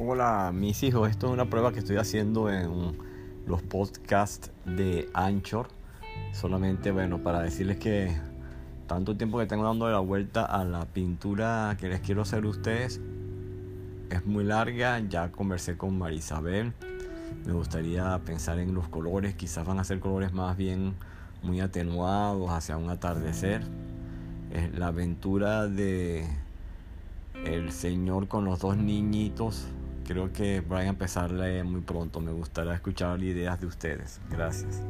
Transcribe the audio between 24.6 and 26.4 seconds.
la aventura de